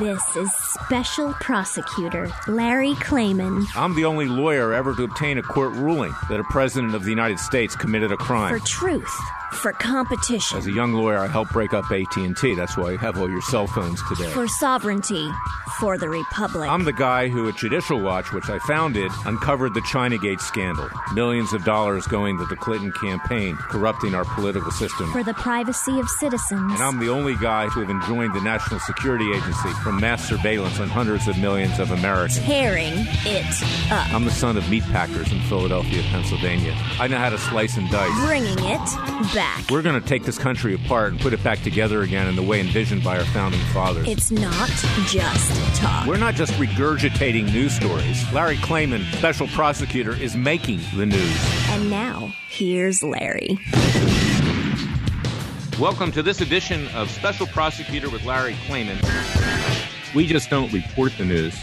[0.00, 3.66] This is Special Prosecutor Larry Klayman.
[3.76, 7.10] I'm the only lawyer ever to obtain a court ruling that a president of the
[7.10, 8.58] United States committed a crime.
[8.58, 9.16] For truth
[9.56, 10.58] for competition.
[10.58, 12.54] As a young lawyer, I helped break up AT&T.
[12.54, 14.28] That's why you have all your cell phones today.
[14.30, 15.30] For sovereignty,
[15.78, 16.70] for the republic.
[16.70, 20.88] I'm the guy who at Judicial Watch, which I founded, uncovered the Chinagate scandal.
[21.12, 25.10] Millions of dollars going to the Clinton campaign, corrupting our political system.
[25.12, 26.72] For the privacy of citizens.
[26.72, 30.65] And I'm the only guy to have enjoined the National Security Agency from mass surveillance
[30.66, 32.40] on hundreds of millions of Americans.
[32.40, 32.92] Tearing
[33.24, 34.12] it up.
[34.12, 36.74] I'm the son of meatpackers in Philadelphia, Pennsylvania.
[36.98, 38.12] I know how to slice and dice.
[38.26, 38.80] Bringing it
[39.32, 39.70] back.
[39.70, 42.42] We're going to take this country apart and put it back together again in the
[42.42, 44.08] way envisioned by our founding fathers.
[44.08, 44.68] It's not
[45.06, 46.06] just talk.
[46.06, 48.30] We're not just regurgitating news stories.
[48.32, 51.38] Larry Klayman, special prosecutor, is making the news.
[51.68, 53.58] And now, here's Larry.
[55.78, 58.98] Welcome to this edition of Special Prosecutor with Larry Klayman.
[60.16, 61.54] We just don't report the news,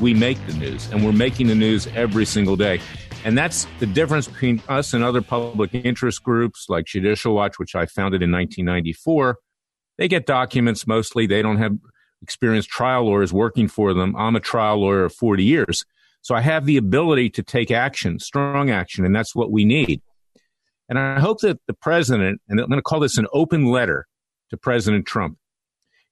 [0.00, 2.80] we make the news, and we're making the news every single day.
[3.24, 7.74] And that's the difference between us and other public interest groups like Judicial Watch, which
[7.74, 9.38] I founded in 1994.
[9.96, 11.26] They get documents mostly.
[11.26, 11.76] They don't have
[12.22, 14.14] experienced trial lawyers working for them.
[14.14, 15.84] I'm a trial lawyer of 40 years.
[16.22, 20.02] So I have the ability to take action, strong action, and that's what we need.
[20.88, 24.06] And I hope that the president, and I'm going to call this an open letter
[24.50, 25.36] to President Trump.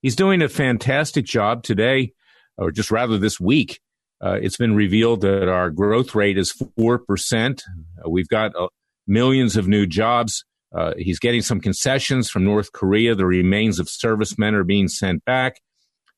[0.01, 2.13] He's doing a fantastic job today,
[2.57, 3.79] or just rather this week.
[4.19, 7.61] Uh, it's been revealed that our growth rate is 4%.
[8.03, 8.67] Uh, we've got uh,
[9.05, 10.43] millions of new jobs.
[10.75, 13.15] Uh, he's getting some concessions from North Korea.
[13.15, 15.61] The remains of servicemen are being sent back.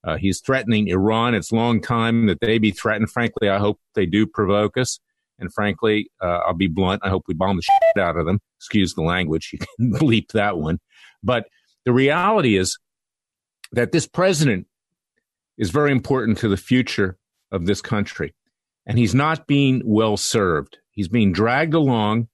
[0.03, 1.35] Uh, he's threatening Iran.
[1.35, 3.12] It's long time that they be threatened.
[3.12, 5.00] Frankly, I hope they do provoke us.
[5.39, 7.01] And frankly, uh, I'll be blunt.
[7.03, 8.39] I hope we bomb the shit out of them.
[8.57, 9.51] Excuse the language.
[9.53, 10.79] You can bleep that one.
[11.23, 11.47] But
[11.85, 12.78] the reality is
[13.72, 14.68] that this president
[15.57, 17.18] is very important to the future
[17.52, 18.34] of this country.
[18.85, 20.78] And he's not being well served.
[20.91, 22.28] He's being dragged along.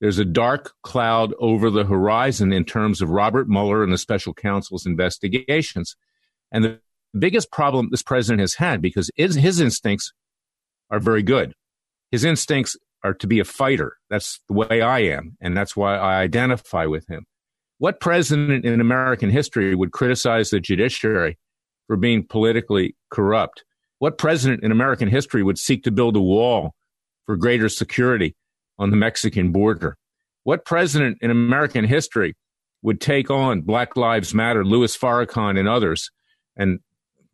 [0.00, 4.34] There's a dark cloud over the horizon in terms of Robert Mueller and the special
[4.34, 5.96] counsel's investigations.
[6.52, 6.80] And the
[7.18, 10.12] biggest problem this president has had, because his, instincts
[10.90, 11.54] are very good,
[12.10, 13.96] his instincts are to be a fighter.
[14.10, 15.36] That's the way I am.
[15.40, 17.26] And that's why I identify with him.
[17.78, 21.38] What president in American history would criticize the judiciary
[21.86, 23.64] for being politically corrupt?
[23.98, 26.74] What president in American history would seek to build a wall
[27.26, 28.36] for greater security
[28.78, 29.96] on the Mexican border?
[30.44, 32.36] What president in American history
[32.82, 36.10] would take on Black Lives Matter, Louis Farrakhan, and others,
[36.56, 36.80] and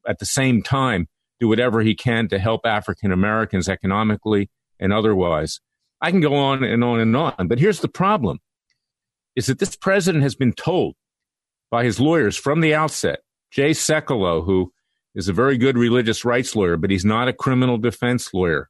[0.08, 1.08] at the same time
[1.38, 4.48] do whatever he can to help African Americans economically
[4.78, 5.60] and otherwise?
[6.00, 8.38] I can go on and on and on, but here's the problem
[9.36, 10.94] is that this president has been told
[11.70, 13.20] by his lawyers from the outset,
[13.50, 14.72] Jay Sekulow, who
[15.14, 18.68] is a very good religious rights lawyer, but he's not a criminal defense lawyer.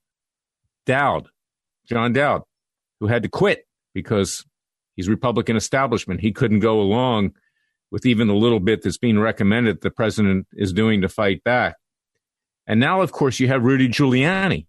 [0.87, 1.29] Dowd,
[1.87, 2.43] John Dowd,
[3.01, 4.45] who had to quit because
[4.97, 6.21] he's Republican establishment.
[6.21, 7.33] He couldn't go along
[7.91, 11.77] with even the little bit that's being recommended the president is doing to fight back.
[12.67, 14.67] And now, of course, you have Rudy Giuliani.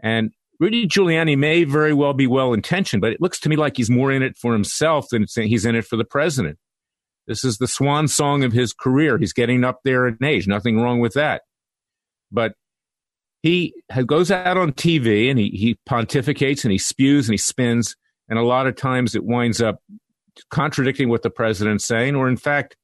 [0.00, 3.76] And Rudy Giuliani may very well be well intentioned, but it looks to me like
[3.76, 6.58] he's more in it for himself than he's in it for the president.
[7.26, 9.18] This is the swan song of his career.
[9.18, 10.46] He's getting up there in age.
[10.46, 11.42] Nothing wrong with that.
[12.30, 12.52] But
[13.42, 13.74] he
[14.06, 17.96] goes out on TV and he, he pontificates and he spews and he spins.
[18.28, 19.80] And a lot of times it winds up
[20.50, 22.76] contradicting what the president's saying, or in fact,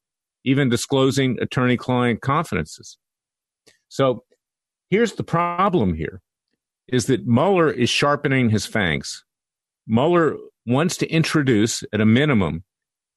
[0.45, 2.99] even disclosing attorney client confidences.
[3.89, 4.25] So
[4.91, 6.21] here's the problem here
[6.93, 9.25] is that Mueller is sharpening his fangs.
[9.87, 10.37] Mueller
[10.67, 12.63] wants to introduce, at a minimum,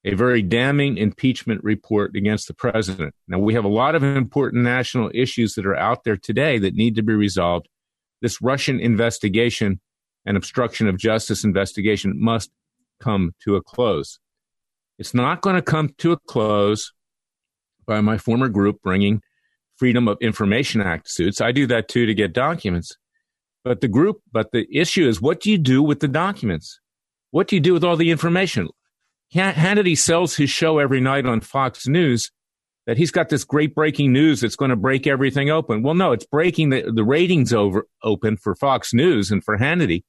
[0.06, 3.13] a very damning impeachment report against the president.
[3.27, 6.74] Now, we have a lot of important national issues that are out there today that
[6.74, 7.68] need to be resolved.
[8.22, 9.81] This Russian investigation
[10.25, 12.50] and obstruction of justice investigation must
[13.00, 14.19] come to a close.
[14.98, 16.94] It's not going to come to a close
[17.86, 19.22] by my former group bringing
[19.75, 21.42] Freedom of Information Act suits.
[21.42, 22.95] I do that too to get documents.
[23.66, 26.80] But the group, but the issue is what do you do with the documents?
[27.32, 28.70] What do you do with all the information?
[29.34, 32.32] Hannity sells his show every night on Fox News
[32.86, 35.82] that he's got this great breaking news that's going to break everything open.
[35.82, 40.04] Well, no, it's breaking the, the ratings over open for Fox News and for Hannity,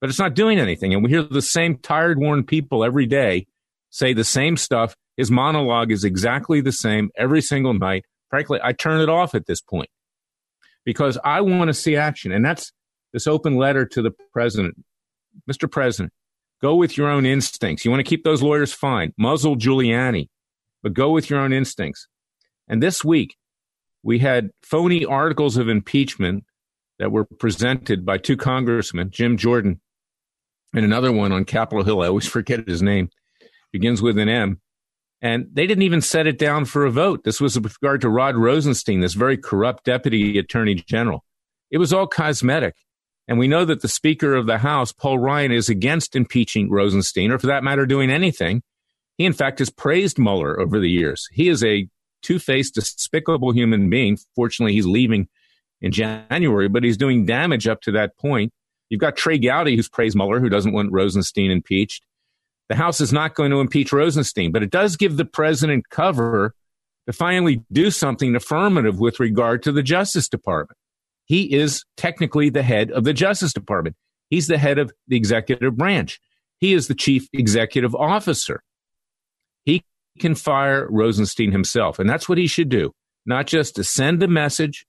[0.00, 0.92] but it's not doing anything.
[0.92, 3.46] And we hear the same tired, worn people every day
[3.90, 4.96] say the same stuff.
[5.16, 8.04] His monologue is exactly the same every single night.
[8.28, 9.88] Frankly, I turn it off at this point
[10.84, 12.32] because I want to see action.
[12.32, 12.72] And that's
[13.12, 14.76] this open letter to the president.
[15.50, 15.70] Mr.
[15.70, 16.12] President,
[16.60, 17.84] go with your own instincts.
[17.84, 19.12] You want to keep those lawyers fine.
[19.18, 20.28] Muzzle Giuliani,
[20.82, 22.08] but go with your own instincts.
[22.68, 23.36] And this week,
[24.02, 26.44] we had phony articles of impeachment
[26.98, 29.80] that were presented by two congressmen, Jim Jordan
[30.74, 32.02] and another one on Capitol Hill.
[32.02, 33.10] I always forget his name
[33.72, 34.60] begins with an M.
[35.20, 37.24] And they didn't even set it down for a vote.
[37.24, 41.24] This was with regard to Rod Rosenstein, this very corrupt deputy attorney general.
[41.70, 42.76] It was all cosmetic.
[43.28, 47.30] And we know that the Speaker of the House, Paul Ryan, is against impeaching Rosenstein,
[47.30, 48.62] or for that matter, doing anything.
[49.18, 51.28] He, in fact, has praised Mueller over the years.
[51.30, 51.88] He is a
[52.22, 54.16] two faced, despicable human being.
[54.34, 55.28] Fortunately, he's leaving
[55.82, 58.52] in January, but he's doing damage up to that point.
[58.88, 62.04] You've got Trey Gowdy, who's praised Mueller, who doesn't want Rosenstein impeached.
[62.70, 66.54] The House is not going to impeach Rosenstein, but it does give the president cover
[67.06, 70.78] to finally do something affirmative with regard to the Justice Department.
[71.28, 73.96] He is technically the head of the Justice Department.
[74.30, 76.20] He's the head of the executive branch.
[76.58, 78.62] He is the chief executive officer.
[79.64, 79.84] He
[80.18, 82.92] can fire Rosenstein himself, and that's what he should do.
[83.26, 84.86] Not just to send a message,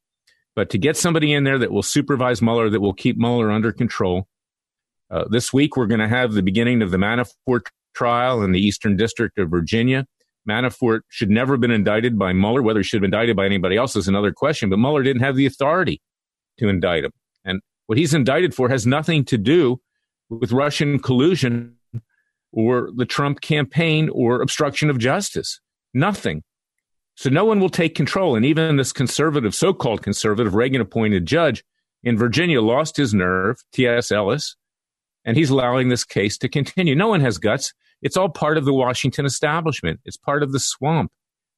[0.56, 3.72] but to get somebody in there that will supervise Mueller, that will keep Mueller under
[3.72, 4.28] control,
[5.12, 8.60] uh, this week, we're going to have the beginning of the Manafort trial in the
[8.60, 10.06] Eastern District of Virginia.
[10.48, 12.62] Manafort should never have been indicted by Mueller.
[12.62, 15.24] Whether he should have been indicted by anybody else is another question, but Mueller didn't
[15.24, 16.00] have the authority
[16.60, 17.12] to indict him.
[17.44, 19.82] And what he's indicted for has nothing to do
[20.30, 21.76] with Russian collusion
[22.52, 25.60] or the Trump campaign or obstruction of justice.
[25.94, 26.44] Nothing.
[27.16, 28.36] So no one will take control.
[28.36, 31.64] And even this conservative, so called conservative, Reagan appointed judge
[32.04, 34.12] in Virginia lost his nerve, T.S.
[34.12, 34.56] Ellis,
[35.26, 36.96] and he's allowing this case to continue.
[36.96, 37.74] No one has guts.
[38.02, 40.00] It's all part of the Washington establishment.
[40.06, 41.12] It's part of the swamp.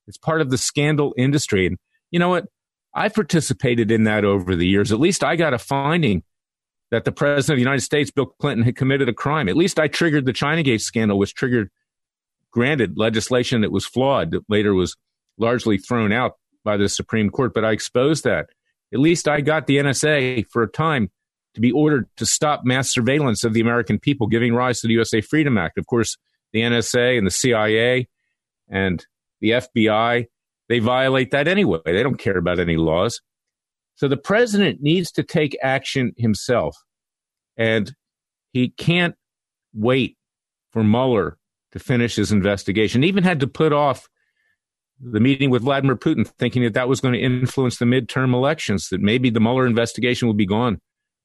[0.07, 1.68] It's part of the scandal industry.
[1.68, 1.77] And
[2.09, 2.45] you know what?
[2.93, 4.91] I participated in that over the years.
[4.91, 6.23] At least I got a finding
[6.91, 9.47] that the president of the United States, Bill Clinton, had committed a crime.
[9.47, 11.69] At least I triggered the Chinagate scandal, which triggered,
[12.51, 14.97] granted, legislation that was flawed, that later was
[15.38, 16.33] largely thrown out
[16.63, 18.49] by the Supreme Court, but I exposed that.
[18.94, 21.09] At least I got the NSA for a time
[21.53, 24.94] to be ordered to stop mass surveillance of the American people, giving rise to the
[24.94, 25.77] USA Freedom Act.
[25.77, 26.17] Of course,
[26.51, 28.09] the NSA and the CIA
[28.69, 29.05] and
[29.39, 30.27] the FBI,
[30.71, 31.79] they violate that anyway.
[31.83, 33.21] They don't care about any laws.
[33.95, 36.78] So the president needs to take action himself.
[37.57, 37.94] And
[38.54, 39.16] he can't
[39.73, 40.18] wait
[40.71, 41.37] for Mueller
[41.73, 43.01] to finish his investigation.
[43.01, 44.07] He even had to put off
[44.99, 48.87] the meeting with Vladimir Putin, thinking that that was going to influence the midterm elections,
[48.90, 50.80] that maybe the Mueller investigation would be gone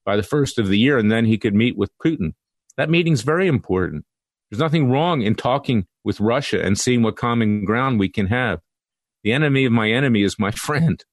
[0.04, 2.32] by the first of the year, and then he could meet with Putin.
[2.76, 4.04] That meeting's very important.
[4.50, 8.60] There's nothing wrong in talking with Russia and seeing what common ground we can have.
[9.26, 11.04] The enemy of my enemy is my friend,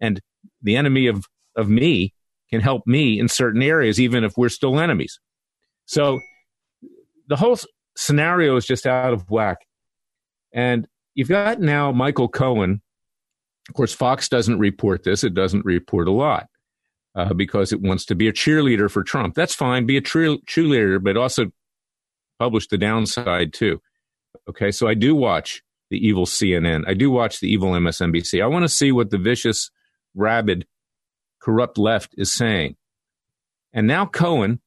[0.00, 0.22] and
[0.62, 2.14] the enemy of, of me
[2.48, 5.20] can help me in certain areas, even if we're still enemies.
[5.84, 6.18] So
[7.28, 7.58] the whole
[7.94, 9.58] scenario is just out of whack.
[10.50, 12.80] And you've got now Michael Cohen.
[13.68, 16.46] Of course, Fox doesn't report this, it doesn't report a lot
[17.14, 19.34] uh, because it wants to be a cheerleader for Trump.
[19.34, 21.52] That's fine, be a cheerleader, but also
[22.38, 23.82] publish the downside too.
[24.48, 26.84] Okay, so I do watch the evil CNN.
[26.86, 28.42] I do watch the evil MSNBC.
[28.42, 29.70] I want to see what the vicious,
[30.14, 30.66] rabid,
[31.40, 32.76] corrupt left is saying.
[33.72, 34.60] And now Cohen,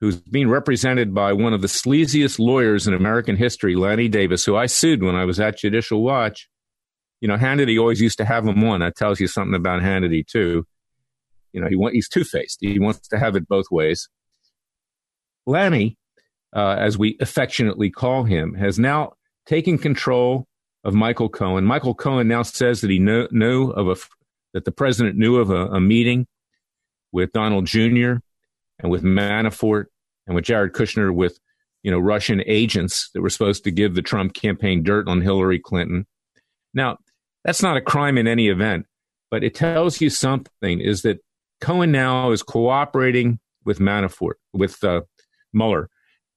[0.00, 4.56] who's being represented by one of the sleaziest lawyers in American history, Lanny Davis, who
[4.56, 6.48] I sued when I was at Judicial Watch.
[7.20, 8.80] You know, Hannity always used to have him on.
[8.80, 10.66] That tells you something about Hannity, too.
[11.52, 12.58] You know, he want, he's two faced.
[12.60, 14.08] He wants to have it both ways.
[15.46, 15.98] Lanny,
[16.54, 19.14] uh, as we affectionately call him, has now
[19.46, 20.46] taken control
[20.84, 21.64] of Michael Cohen.
[21.64, 23.96] Michael Cohen now says that he knew, knew of a
[24.52, 26.26] that the president knew of a, a meeting
[27.12, 28.14] with Donald Jr.
[28.78, 29.86] and with Manafort
[30.26, 31.38] and with Jared Kushner with
[31.82, 35.58] you know Russian agents that were supposed to give the Trump campaign dirt on Hillary
[35.58, 36.06] Clinton.
[36.74, 36.98] Now,
[37.44, 38.86] that's not a crime in any event,
[39.30, 41.20] but it tells you something is that
[41.60, 45.02] Cohen now is cooperating with Manafort, with uh,
[45.52, 45.88] Mueller.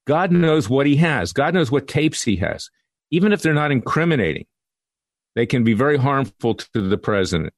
[0.05, 1.31] God knows what he has.
[1.31, 2.69] God knows what tapes he has.
[3.13, 4.45] Even if they're not incriminating,
[5.35, 7.53] they can be very harmful to the president.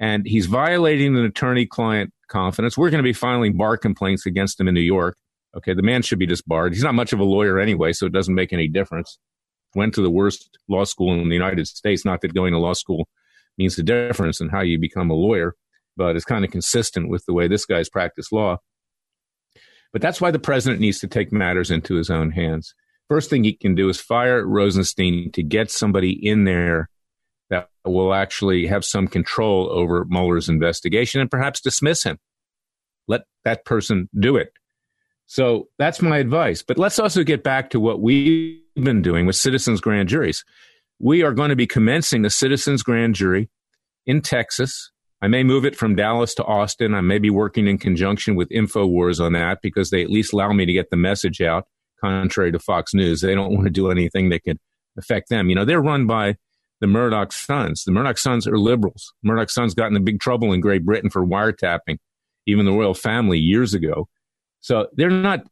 [0.00, 2.76] And he's violating an attorney client confidence.
[2.76, 5.16] We're going to be filing bar complaints against him in New York.
[5.56, 6.74] Okay, the man should be disbarred.
[6.74, 9.20] He's not much of a lawyer anyway, so it doesn't make any difference.
[9.76, 12.04] Went to the worst law school in the United States.
[12.04, 13.08] Not that going to law school
[13.56, 15.54] means the difference in how you become a lawyer,
[15.96, 18.56] but it's kind of consistent with the way this guy's practiced law.
[19.92, 22.74] But that's why the president needs to take matters into his own hands.
[23.08, 26.90] First thing he can do is fire Rosenstein to get somebody in there
[27.50, 32.18] that will actually have some control over Mueller's investigation and perhaps dismiss him.
[33.06, 34.52] Let that person do it.
[35.26, 36.62] So that's my advice.
[36.62, 40.44] But let's also get back to what we've been doing with citizens' grand juries.
[40.98, 43.48] We are going to be commencing a citizens' grand jury
[44.06, 44.90] in Texas.
[45.20, 46.94] I may move it from Dallas to Austin.
[46.94, 50.52] I may be working in conjunction with InfoWars on that because they at least allow
[50.52, 51.66] me to get the message out,
[52.00, 53.20] contrary to Fox News.
[53.20, 54.58] They don't want to do anything that could
[54.96, 55.48] affect them.
[55.48, 56.36] You know, they're run by
[56.80, 57.84] the Murdoch sons.
[57.84, 59.12] The Murdoch sons are liberals.
[59.22, 61.98] Murdoch sons got into big trouble in Great Britain for wiretapping,
[62.46, 64.08] even the royal family years ago.
[64.60, 65.44] So they're not,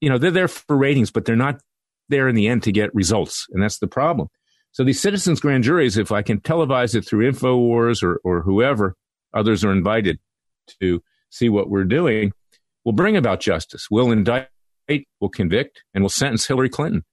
[0.00, 1.60] you know, they're there for ratings, but they're not
[2.08, 3.46] there in the end to get results.
[3.50, 4.28] And that's the problem.
[4.72, 8.94] So these citizens' grand juries, if I can televise it through InfoWars or, or whoever,
[9.32, 10.18] others are invited
[10.80, 12.32] to see what we're doing,
[12.84, 13.88] will bring about justice.
[13.90, 14.48] We'll indict,
[15.20, 17.04] we'll convict, and we'll sentence Hillary Clinton.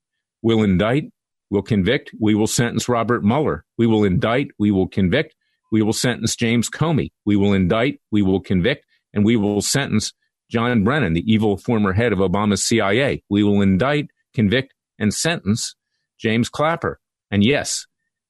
[0.42, 1.06] We'll indict,
[1.54, 2.10] We'll convict.
[2.20, 3.64] We will sentence Robert Mueller.
[3.78, 4.48] We will indict.
[4.58, 5.36] We will convict.
[5.72, 7.12] We will sentence James Comey.
[7.26, 8.00] We will indict.
[8.10, 8.88] We will convict.
[9.14, 10.14] And we will sentence
[10.50, 13.22] John Brennan, the evil former head of Obama's CIA.
[13.30, 15.76] We will indict, convict, and sentence
[16.18, 17.00] James Clapper.
[17.30, 17.86] And yes,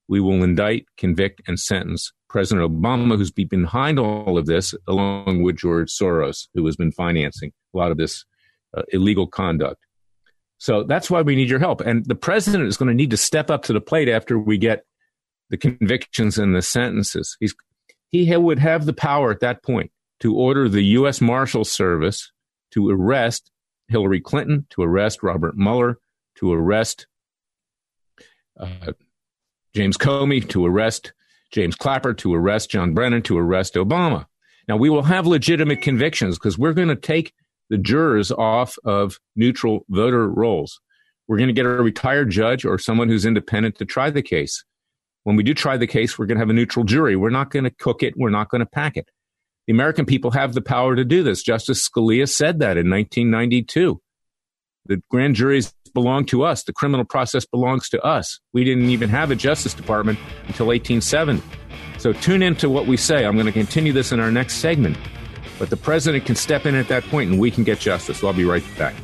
[0.09, 5.43] we will indict, convict, and sentence President Obama, who's been behind all of this, along
[5.43, 8.25] with George Soros, who has been financing a lot of this
[8.75, 9.85] uh, illegal conduct.
[10.57, 11.81] So that's why we need your help.
[11.81, 14.57] And the president is going to need to step up to the plate after we
[14.57, 14.85] get
[15.49, 17.35] the convictions and the sentences.
[17.39, 17.53] He's,
[18.09, 21.19] he would have the power at that point to order the U.S.
[21.19, 22.31] Marshal Service
[22.71, 23.51] to arrest
[23.89, 25.99] Hillary Clinton, to arrest Robert Mueller,
[26.35, 27.07] to arrest
[28.57, 28.93] uh,
[29.75, 31.13] James Comey, to arrest
[31.51, 34.27] James Clapper, to arrest John Brennan, to arrest Obama.
[34.67, 37.33] Now, we will have legitimate convictions because we're going to take
[37.69, 40.79] the jurors off of neutral voter rolls.
[41.27, 44.63] We're going to get a retired judge or someone who's independent to try the case.
[45.23, 47.15] When we do try the case, we're going to have a neutral jury.
[47.15, 48.13] We're not going to cook it.
[48.17, 49.09] We're not going to pack it.
[49.67, 51.41] The American people have the power to do this.
[51.41, 54.01] Justice Scalia said that in 1992.
[54.85, 56.63] The grand juries belong to us.
[56.63, 58.41] The criminal process belongs to us.
[58.51, 61.41] We didn't even have a Justice Department until 1870.
[61.99, 63.25] So tune into what we say.
[63.25, 64.97] I'm going to continue this in our next segment.
[65.59, 68.19] But the president can step in at that point and we can get justice.
[68.19, 68.95] So I'll be right back.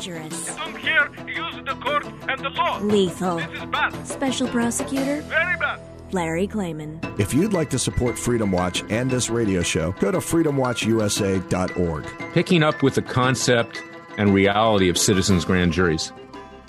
[0.00, 0.56] Dangerous.
[0.56, 1.10] Don't care.
[1.28, 2.78] Use the court and the law.
[2.78, 3.36] Lethal.
[3.36, 4.06] This is bad.
[4.06, 5.20] Special prosecutor.
[5.20, 5.78] Very bad.
[6.12, 7.20] Larry Klayman.
[7.20, 12.32] If you'd like to support Freedom Watch and this radio show, go to freedomwatchusa.org.
[12.32, 13.82] Picking up with the concept
[14.16, 16.14] and reality of citizens' grand juries.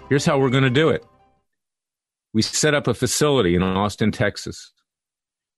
[0.09, 1.05] Here's how we're going to do it.
[2.33, 4.73] We set up a facility in Austin, Texas.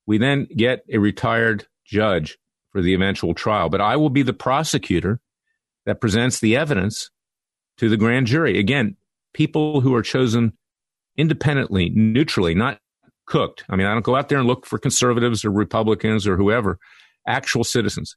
[0.05, 2.37] We then get a retired judge
[2.69, 5.21] for the eventual trial, but I will be the prosecutor
[5.87, 7.09] that presents the evidence
[7.83, 8.57] to the grand jury.
[8.57, 8.95] Again,
[9.33, 10.53] people who are chosen
[11.17, 12.79] independently, neutrally, not
[13.25, 13.65] cooked.
[13.67, 16.79] I mean, I don't go out there and look for conservatives or Republicans or whoever,
[17.27, 18.15] actual citizens.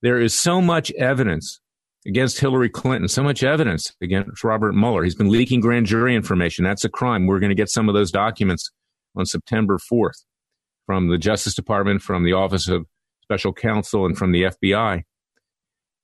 [0.00, 1.60] There is so much evidence
[2.06, 5.04] against Hillary Clinton, so much evidence against Robert Mueller.
[5.04, 6.64] He's been leaking grand jury information.
[6.64, 7.26] That's a crime.
[7.26, 8.70] We're going to get some of those documents
[9.14, 10.24] on September 4th
[10.86, 12.86] from the Justice Department, from the Office of
[13.22, 15.02] Special Counsel, and from the FBI.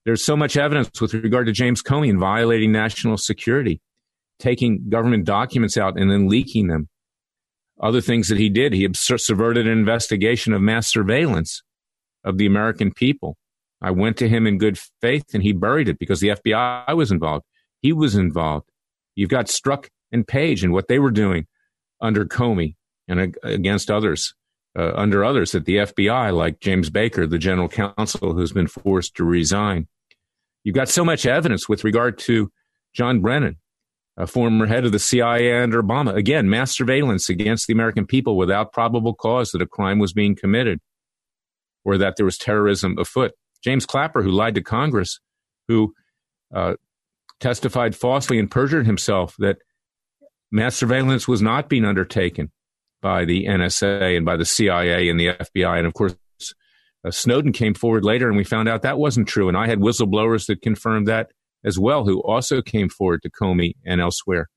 [0.09, 3.83] There's so much evidence with regard to James Comey and violating national security,
[4.39, 6.89] taking government documents out and then leaking them.
[7.79, 11.63] Other things that he did, he subverted an investigation of mass surveillance
[12.25, 13.37] of the American people.
[13.83, 17.13] I went to him in good faith and he buried it because the FBI was
[17.13, 17.45] involved.
[17.83, 18.71] He was involved.
[19.15, 21.47] You've got Strzok and Page and what they were doing
[22.01, 22.77] under Comey
[23.09, 24.33] and against others,
[24.75, 29.15] uh, under others at the FBI, like James Baker, the general counsel, who's been forced
[29.17, 29.87] to resign.
[30.65, 32.51] You've got so much evidence with regard to
[32.95, 33.57] John Brennan,
[34.17, 36.15] a former head of the CIA under Obama.
[36.15, 40.35] Again, mass surveillance against the American people without probable cause that a crime was being
[40.35, 40.81] committed
[41.85, 43.33] or that there was terrorism afoot.
[43.63, 45.21] James Clapper, who lied to Congress,
[45.69, 45.95] who
[46.55, 46.75] uh,
[47.41, 49.59] testified falsely and perjured himself that
[50.51, 52.51] mass surveillance was not being undertaken
[53.01, 55.79] by the NSA and by the CIA and the FBI.
[55.79, 56.17] And of course,
[57.09, 59.49] uh, Snowden came forward later and we found out that wasn't true.
[59.49, 61.31] And I had whistleblowers that confirmed that
[61.65, 64.49] as well, who also came forward to Comey and elsewhere.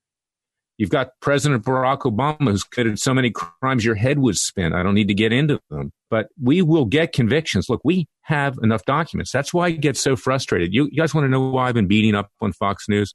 [0.78, 4.72] You've got President Barack Obama, who's committed so many crimes your head would spin.
[4.72, 7.68] I don't need to get into them, but we will get convictions.
[7.68, 9.32] Look, we have enough documents.
[9.32, 10.72] That's why I get so frustrated.
[10.72, 13.14] You, you guys want to know why I've been beating up on Fox News?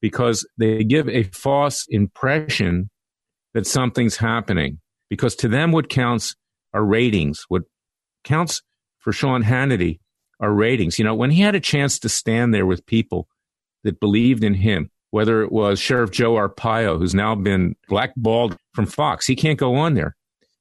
[0.00, 2.88] Because they give a false impression
[3.54, 4.78] that something's happening.
[5.10, 6.34] Because to them, what counts
[6.72, 7.44] are ratings.
[7.48, 7.62] What
[8.26, 8.60] counts
[8.98, 10.00] for Sean Hannity
[10.40, 10.98] are ratings.
[10.98, 13.28] You know, when he had a chance to stand there with people
[13.84, 18.86] that believed in him, whether it was Sheriff Joe Arpaio, who's now been blackballed from
[18.86, 20.16] Fox, he can't go on there,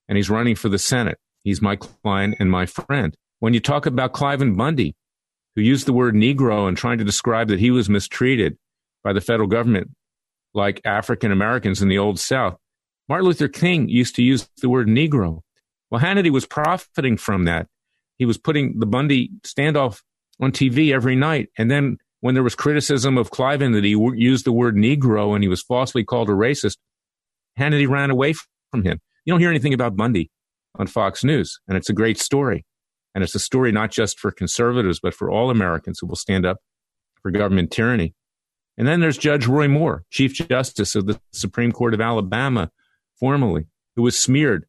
[0.08, 1.18] and he's running for the Senate.
[1.44, 3.16] He's my client and my friend.
[3.40, 4.96] When you talk about Cliven Bundy,
[5.56, 8.58] who used the word Negro and trying to describe that he was mistreated
[9.04, 9.92] by the federal government
[10.54, 12.58] like African Americans in the Old South,
[13.10, 15.42] Martin Luther King used to use the word Negro.
[15.90, 17.68] Well, Hannity was profiting from that.
[18.18, 20.02] He was putting the Bundy standoff
[20.40, 21.50] on TV every night.
[21.58, 25.36] And then when there was criticism of Cliven that he w- used the word Negro
[25.36, 26.78] and he was falsely called a racist,
[27.60, 28.34] Hannity ran away
[28.72, 29.00] from him.
[29.26, 30.32] You don't hear anything about Bundy
[30.76, 31.60] on Fox News.
[31.68, 32.66] And it's a great story.
[33.14, 36.46] And it's a story not just for conservatives, but for all Americans who will stand
[36.46, 36.58] up
[37.22, 38.14] for government tyranny.
[38.78, 42.72] And then there's Judge Roy Moore, Chief Justice of the Supreme Court of Alabama,
[43.18, 44.66] formerly, who was smeared,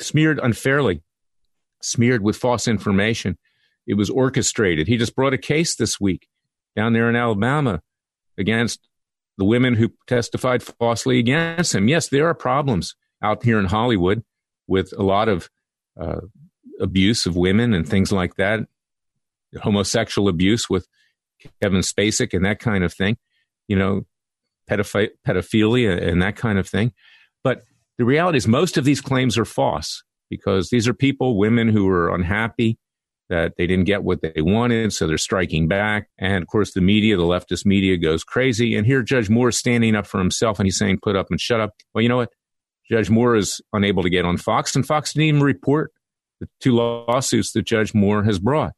[0.00, 1.02] smeared unfairly,
[1.82, 3.38] smeared with false information.
[3.86, 4.86] It was orchestrated.
[4.86, 6.28] He just brought a case this week
[6.76, 7.82] down there in Alabama
[8.36, 8.88] against
[9.38, 11.88] the women who testified falsely against him.
[11.88, 14.24] Yes, there are problems out here in Hollywood
[14.66, 15.48] with a lot of
[15.98, 16.20] uh,
[16.80, 18.60] abuse of women and things like that,
[19.60, 20.86] homosexual abuse with
[21.62, 23.16] Kevin Spacey and that kind of thing,
[23.68, 24.06] you know,
[24.68, 26.92] pedoph- pedophilia and that kind of thing.
[27.42, 27.62] But
[27.98, 31.88] the reality is, most of these claims are false because these are people, women who
[31.88, 32.78] are unhappy
[33.28, 36.08] that they didn't get what they wanted, so they're striking back.
[36.18, 38.74] And of course, the media, the leftist media, goes crazy.
[38.74, 41.40] And here, Judge Moore is standing up for himself and he's saying, put up and
[41.40, 41.74] shut up.
[41.92, 42.30] Well, you know what?
[42.90, 45.92] Judge Moore is unable to get on Fox, and Fox didn't even report
[46.40, 48.72] the two lawsuits that Judge Moore has brought.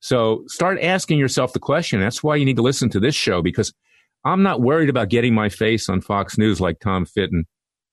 [0.00, 2.00] So start asking yourself the question.
[2.00, 3.72] That's why you need to listen to this show because
[4.24, 7.44] I'm not worried about getting my face on Fox News like Tom Fitton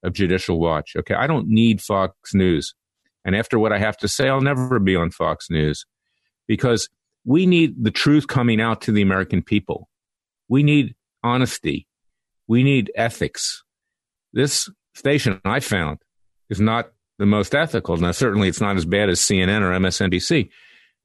[0.04, 0.94] of Judicial Watch.
[0.96, 1.16] Okay.
[1.16, 2.74] I don't need Fox News.
[3.24, 5.86] And after what I have to say, I'll never be on Fox News
[6.48, 6.90] because
[7.26, 9.88] we need the truth coming out to the American people.
[10.50, 11.88] We need honesty.
[12.48, 13.64] We need ethics.
[14.34, 16.00] This station I found
[16.50, 17.96] is not the most ethical.
[17.98, 20.50] Now, certainly it's not as bad as CNN or MSNBC,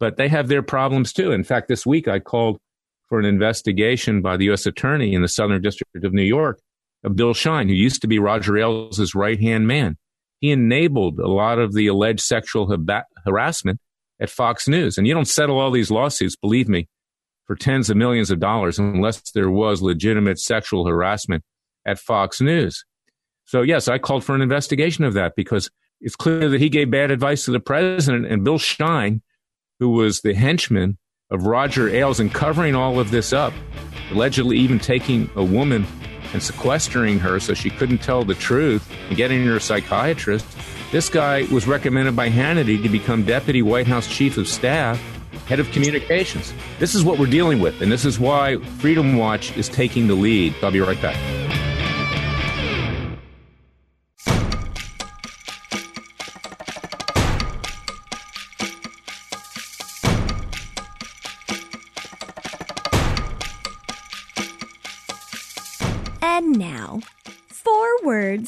[0.00, 1.32] but they have their problems too.
[1.32, 2.59] In fact, this week I called
[3.09, 4.66] for an investigation by the U.S.
[4.66, 6.61] Attorney in the Southern District of New York
[7.10, 9.96] Bill Shine, who used to be Roger Ailes' right hand man.
[10.40, 12.74] He enabled a lot of the alleged sexual
[13.24, 13.80] harassment
[14.20, 14.98] at Fox News.
[14.98, 16.88] And you don't settle all these lawsuits, believe me,
[17.46, 21.42] for tens of millions of dollars unless there was legitimate sexual harassment
[21.86, 22.84] at Fox News.
[23.44, 26.90] So, yes, I called for an investigation of that because it's clear that he gave
[26.90, 29.22] bad advice to the president and Bill Shine,
[29.78, 30.98] who was the henchman
[31.30, 33.52] of Roger Ailes and covering all of this up,
[34.10, 35.86] allegedly even taking a woman
[36.32, 40.46] and sequestering her so she couldn't tell the truth and getting her a psychiatrist.
[40.92, 45.00] This guy was recommended by Hannity to become deputy White House chief of staff,
[45.46, 46.54] head of communications.
[46.78, 50.14] This is what we're dealing with, and this is why Freedom Watch is taking the
[50.14, 50.54] lead.
[50.62, 51.36] I'll be right back.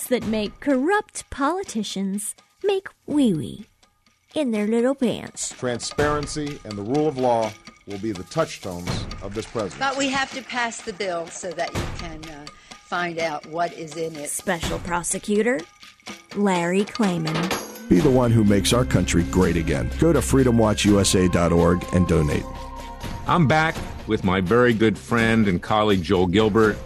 [0.08, 3.66] That make corrupt politicians make wee wee
[4.34, 5.50] in their little pants.
[5.50, 7.50] Transparency and the rule of law
[7.86, 9.78] will be the touchstones of this presidency.
[9.78, 13.72] But we have to pass the bill so that you can uh, find out what
[13.72, 14.28] is in it.
[14.30, 15.60] Special prosecutor
[16.36, 17.88] Larry Klayman.
[17.88, 19.90] Be the one who makes our country great again.
[19.98, 22.44] Go to freedomwatchusa.org and donate.
[23.26, 26.76] I'm back with my very good friend and colleague Joel Gilbert.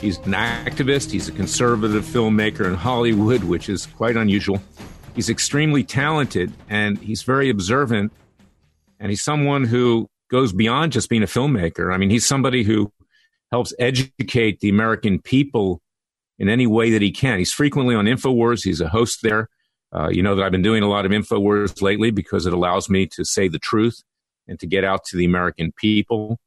[0.00, 4.62] He's an activist, he's a conservative filmmaker in Hollywood, which is quite unusual.
[5.16, 8.12] He's extremely talented and he's very observant,
[9.00, 11.92] and he's someone who goes beyond just being a filmmaker.
[11.92, 12.92] I mean, he's somebody who
[13.50, 15.80] helps educate the American people
[16.38, 17.38] in any way that he can.
[17.38, 19.48] He's frequently on InfoWars, he's a host there.
[19.92, 22.88] Uh, you know that I've been doing a lot of InfoWars lately because it allows
[22.88, 24.02] me to say the truth
[24.46, 26.38] and to get out to the American people.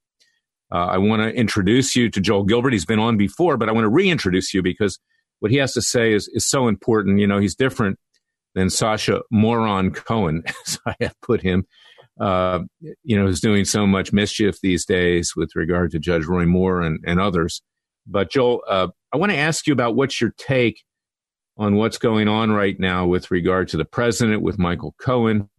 [0.72, 2.74] Uh, I want to introduce you to Joel Gilbert.
[2.74, 5.00] He's been on before, but I want to reintroduce you because
[5.40, 7.20] what he has to say is, is so important.
[7.20, 8.00] You know, he's different
[8.56, 11.66] than Sasha Moron Cohen, as I have put him.
[12.20, 12.60] Uh,
[13.04, 16.82] you know, who's doing so much mischief these days with regard to Judge Roy Moore
[16.82, 17.62] and, and others.
[18.06, 20.84] But Joel, uh, I want to ask you about what's your take
[21.58, 25.50] on what's going on right now with regard to the president, with Michael Cohen,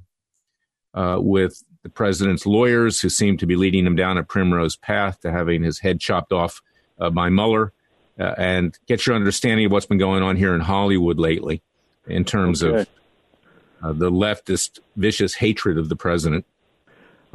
[0.95, 5.21] uh, with the president's lawyers who seem to be leading him down a primrose path
[5.21, 6.63] to having his head chopped off
[7.01, 7.73] uh, by Mueller,
[8.19, 11.63] uh, and get your understanding of what's been going on here in Hollywood lately
[12.07, 12.81] in terms okay.
[12.81, 12.89] of
[13.83, 16.45] uh, the leftist vicious hatred of the president.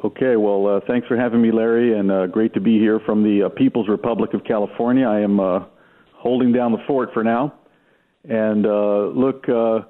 [0.04, 3.24] Okay, well, uh, thanks for having me, Larry, and uh, great to be here from
[3.24, 5.08] the uh, People's Republic of California.
[5.08, 5.66] I am uh,
[6.14, 7.54] holding down the fort for now.
[8.30, 9.82] And uh, look, uh,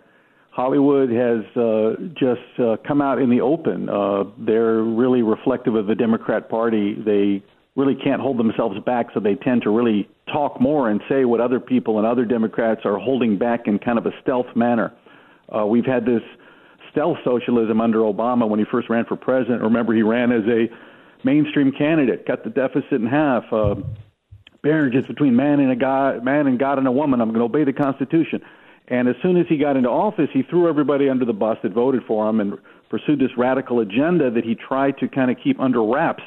[0.57, 3.87] Hollywood has uh, just uh, come out in the open.
[3.87, 6.95] Uh, they're really reflective of the Democrat Party.
[6.95, 7.43] They
[7.75, 11.41] really can't hold themselves back, so they tend to really talk more and say what
[11.41, 14.91] other people and other Democrats are holding back in kind of a stealth manner.
[15.55, 16.23] Uh, we've had this
[16.91, 19.61] stealth socialism under Obama when he first ran for president.
[19.61, 20.65] Remember, he ran as a
[21.23, 23.43] mainstream candidate, cut the deficit in half.
[23.51, 23.75] Uh,
[24.63, 27.21] marriages between man and a God, man and God and a woman.
[27.21, 28.41] I'm going to obey the Constitution.
[28.89, 31.73] And as soon as he got into office, he threw everybody under the bus that
[31.73, 32.53] voted for him and
[32.89, 36.23] pursued this radical agenda that he tried to kind of keep under wraps,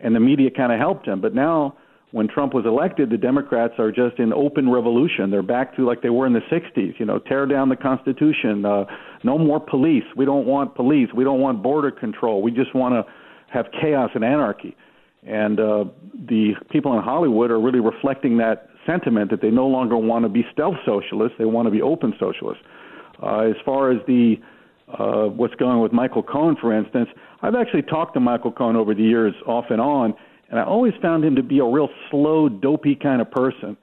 [0.00, 1.20] and the media kind of helped him.
[1.20, 1.76] But now,
[2.12, 5.30] when Trump was elected, the Democrats are just in open revolution.
[5.30, 8.64] They're back to like they were in the 60s, you know, tear down the Constitution,
[8.64, 8.84] uh,
[9.22, 10.02] no more police.
[10.16, 11.08] We don't want police.
[11.14, 12.42] We don't want border control.
[12.42, 13.12] We just want to
[13.52, 14.76] have chaos and anarchy.
[15.22, 19.96] And uh, the people in Hollywood are really reflecting that sentiment that they no longer
[19.96, 22.64] want to be stealth socialists; they want to be open socialists.
[23.22, 24.36] Uh, as far as the
[24.98, 27.08] uh, what's going on with Michael Cohen, for instance,
[27.42, 30.14] I've actually talked to Michael Cohen over the years, off and on,
[30.50, 33.76] and I always found him to be a real slow, dopey kind of person.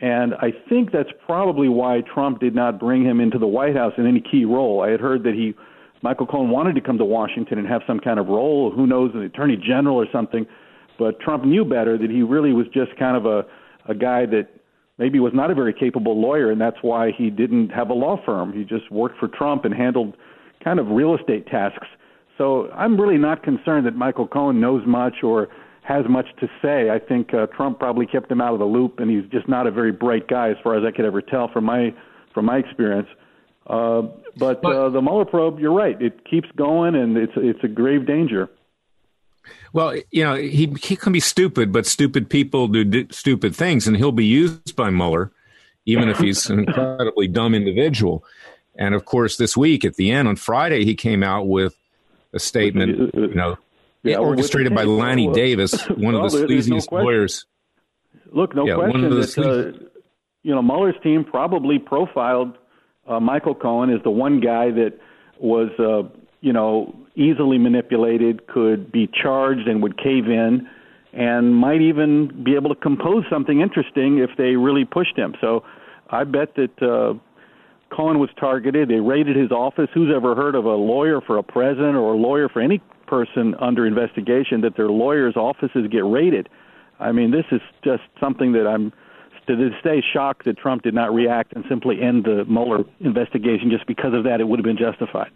[0.00, 3.92] And I think that's probably why Trump did not bring him into the White House
[3.98, 4.82] in any key role.
[4.82, 5.54] I had heard that he,
[6.02, 9.10] Michael Cohen, wanted to come to Washington and have some kind of role, who knows,
[9.14, 10.46] an attorney general or something.
[10.98, 13.44] But Trump knew better that he really was just kind of a
[13.88, 14.48] a guy that
[14.98, 18.20] maybe was not a very capable lawyer, and that's why he didn't have a law
[18.24, 18.52] firm.
[18.52, 20.16] He just worked for Trump and handled
[20.62, 21.86] kind of real estate tasks.
[22.36, 25.48] So I'm really not concerned that Michael Cohen knows much or
[25.82, 26.90] has much to say.
[26.90, 29.66] I think uh, Trump probably kept him out of the loop, and he's just not
[29.66, 31.94] a very bright guy, as far as I could ever tell from my
[32.34, 33.08] from my experience.
[33.66, 34.02] Uh,
[34.36, 36.00] but uh, the Mueller probe, you're right.
[36.00, 38.48] It keeps going, and it's it's a grave danger.
[39.72, 43.86] Well, you know, he he can be stupid, but stupid people do, do stupid things,
[43.86, 45.30] and he'll be used by Mueller,
[45.86, 48.24] even if he's an incredibly dumb individual.
[48.76, 51.76] And of course, this week at the end on Friday, he came out with
[52.32, 53.58] a statement, you know,
[54.02, 57.46] yeah, orchestrated by Lanny Davis, one well, of the sleaziest no lawyers.
[58.30, 59.88] Look, no yeah, question that uh,
[60.42, 62.56] you know Mueller's team probably profiled
[63.08, 64.98] uh, Michael Cohen as the one guy that
[65.38, 66.08] was, uh,
[66.40, 70.68] you know, easily manipulated, could be charged and would cave in,
[71.12, 75.34] and might even be able to compose something interesting if they really pushed him.
[75.40, 75.64] So
[76.10, 77.14] I bet that uh,
[77.94, 78.88] Cohen was targeted.
[78.88, 79.88] They raided his office.
[79.94, 83.54] Who's ever heard of a lawyer for a president or a lawyer for any person
[83.60, 86.48] under investigation that their lawyers' offices get raided?
[87.00, 88.92] I mean, this is just something that I'm
[89.48, 93.70] to this day shocked that Trump did not react and simply end the Mueller investigation
[93.70, 94.40] just because of that.
[94.40, 95.30] It would have been justified.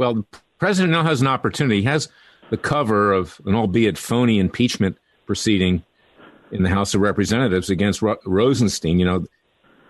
[0.00, 0.24] Well, the
[0.58, 1.82] president now has an opportunity.
[1.82, 2.08] He has
[2.48, 5.82] the cover of an albeit phony impeachment proceeding
[6.50, 8.98] in the House of Representatives against Ro- Rosenstein.
[8.98, 9.26] You know,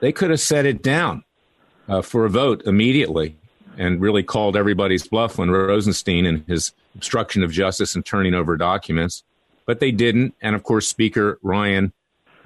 [0.01, 1.23] they could have set it down
[1.89, 3.37] uh, for a vote immediately
[3.79, 8.57] and really called everybody's bluff when Rosenstein and his obstruction of justice and turning over
[8.57, 9.23] documents,
[9.65, 10.35] but they didn't.
[10.43, 11.93] And of course, Speaker Ryan,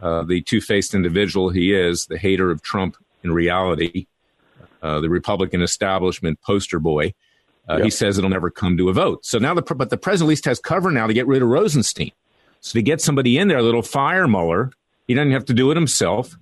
[0.02, 4.06] uh, the two faced individual he is, the hater of Trump in reality,
[4.82, 7.14] uh, the Republican establishment poster boy,
[7.68, 7.84] uh, yep.
[7.84, 9.24] He says it'll never come to a vote.
[9.24, 11.48] So now, the but the president at least has cover now to get rid of
[11.48, 12.12] Rosenstein.
[12.60, 14.70] So to get somebody in there, a little fire Mueller,
[15.06, 16.36] he doesn't have to do it himself,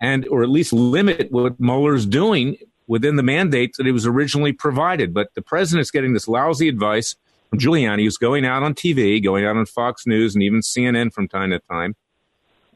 [0.00, 4.52] and or at least limit what Mueller's doing within the mandate that it was originally
[4.52, 5.14] provided.
[5.14, 7.16] But the president's getting this lousy advice
[7.48, 11.12] from Giuliani, who's going out on TV, going out on Fox News and even CNN
[11.12, 11.96] from time to time,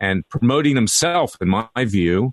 [0.00, 2.32] and promoting himself, in my view,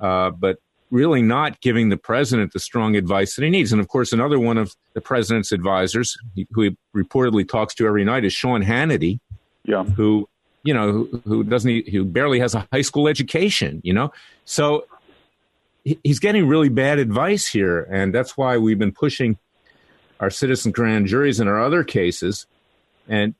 [0.00, 0.58] uh, but
[0.94, 3.72] really not giving the president the strong advice that he needs.
[3.72, 6.16] And of course, another one of the president's advisors,
[6.52, 9.18] who he reportedly talks to every night, is Sean Hannity.
[9.64, 9.82] Yeah.
[9.82, 10.28] Who
[10.62, 13.80] you know who, who doesn't who barely has a high school education.
[13.82, 14.12] You know,
[14.44, 14.86] so
[15.84, 19.36] he's getting really bad advice here, and that's why we've been pushing
[20.20, 22.46] our citizen grand juries and our other cases.
[23.08, 23.34] And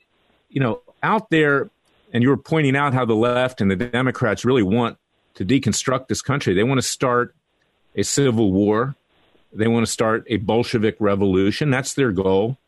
[0.50, 1.70] you know, out there,
[2.12, 4.98] and you were pointing out how the left and the Democrats really want
[5.34, 6.52] to deconstruct this country.
[6.52, 7.34] They want to start
[7.94, 8.94] a civil war.
[9.52, 11.70] They want to start a Bolshevik revolution.
[11.70, 12.58] That's their goal.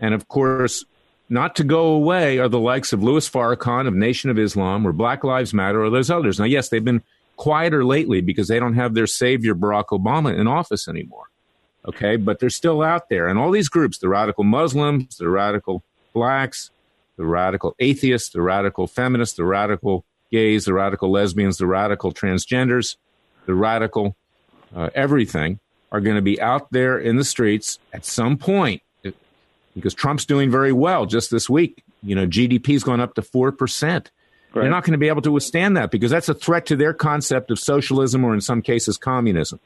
[0.00, 0.84] And of course,
[1.28, 4.92] not to go away are the likes of Louis Farrakhan of Nation of Islam or
[4.92, 6.38] Black Lives Matter or those others.
[6.38, 7.02] Now, yes, they've been
[7.36, 11.28] quieter lately because they don't have their savior Barack Obama in office anymore.
[11.86, 13.28] Okay, but they're still out there.
[13.28, 16.70] And all these groups, the radical Muslims, the radical blacks,
[17.16, 22.96] the radical atheists, the radical feminists, the radical gays, the radical lesbians, the radical transgenders,
[23.46, 24.16] the radical
[24.74, 25.60] uh, everything
[25.92, 28.82] are going to be out there in the streets at some point
[29.74, 31.84] because Trump's doing very well just this week.
[32.02, 33.92] You know, GDP's gone up to 4%.
[33.92, 34.02] Right.
[34.54, 36.94] They're not going to be able to withstand that because that's a threat to their
[36.94, 39.60] concept of socialism or in some cases communism.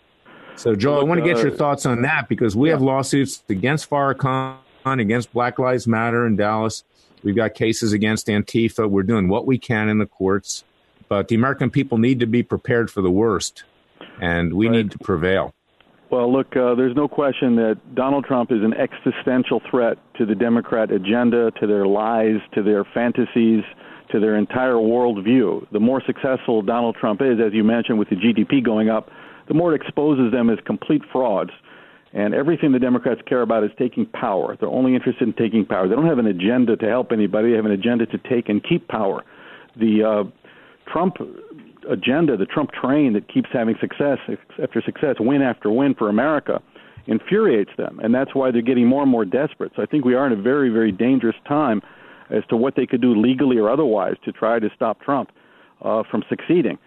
[0.57, 2.75] So, Joe, Look, I want to get uh, your thoughts on that because we yeah.
[2.75, 6.83] have lawsuits against Farrakhan, against Black Lives Matter in Dallas.
[7.23, 8.91] We've got cases against Antifa.
[8.91, 10.65] We're doing what we can in the courts,
[11.09, 13.65] but the American people need to be prepared for the worst,
[14.21, 14.77] and we right.
[14.77, 15.55] need to prevail.
[16.11, 20.35] Well, look, uh, there's no question that Donald Trump is an existential threat to the
[20.35, 23.63] Democrat agenda, to their lies, to their fantasies,
[24.11, 25.71] to their entire worldview.
[25.71, 29.09] The more successful Donald Trump is, as you mentioned, with the GDP going up,
[29.47, 31.53] the more it exposes them as complete frauds.
[32.13, 34.57] And everything the Democrats care about is taking power.
[34.59, 35.87] They're only interested in taking power.
[35.87, 37.51] They don't have an agenda to help anybody.
[37.51, 39.23] They have an agenda to take and keep power.
[39.77, 40.25] The uh,
[40.93, 41.19] Trump
[41.89, 44.19] agenda, the Trump train that keeps having success
[44.63, 46.61] after success, win after win for America,
[47.07, 48.01] infuriates them.
[48.03, 49.73] And that's why they're getting more and more desperate.
[49.77, 51.83] So I think we are in a very, very dangerous time
[52.31, 55.31] as to what they could do legally or otherwise to try to stop Trump
[55.83, 56.79] uh, from succeeding.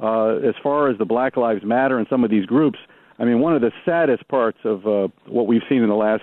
[0.00, 2.78] Uh, as far as the Black Lives Matter and some of these groups,
[3.18, 6.22] I mean, one of the saddest parts of uh, what we've seen in the last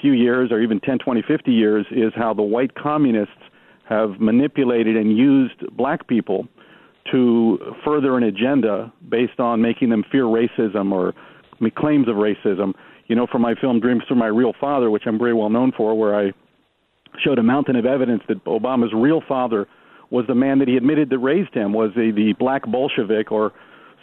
[0.00, 3.34] few years, or even 10, 20, 50 years, is how the white communists
[3.88, 6.48] have manipulated and used black people
[7.12, 11.14] to further an agenda based on making them fear racism or
[11.76, 12.72] claims of racism.
[13.06, 15.72] You know, from my film Dreams from My Real Father, which I'm very well known
[15.76, 16.32] for, where I
[17.22, 19.66] showed a mountain of evidence that Obama's real father
[20.10, 23.52] was the man that he admitted that raised him, was the, the black Bolshevik or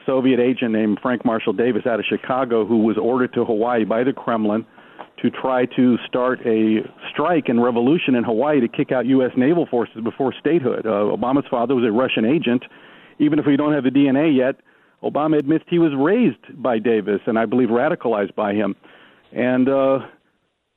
[0.05, 4.03] Soviet agent named Frank Marshall Davis out of Chicago who was ordered to Hawaii by
[4.03, 4.65] the Kremlin
[5.21, 6.79] to try to start a
[7.11, 9.31] strike and revolution in Hawaii to kick out U.S.
[9.37, 10.85] naval forces before statehood.
[10.85, 12.63] Uh, Obama's father was a Russian agent.
[13.21, 14.55] Even if we don't have the DNA yet,
[15.03, 18.75] Obama admits he was raised by Davis and I believe radicalized by him.
[19.31, 19.99] And uh,